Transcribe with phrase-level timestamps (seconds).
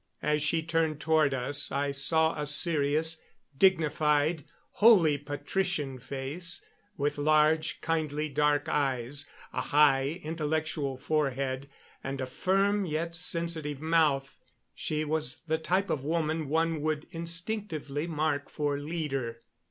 [0.23, 3.17] As she turned toward us I saw a serious,
[3.55, 6.65] dignified, wholly patrician face,
[6.97, 11.69] with large, kindly dark eyes, a high, intellectual forehead,
[12.03, 14.39] and a firm yet sensitive mouth.
[14.73, 19.43] She was the type of woman one would instinctively mark for leader.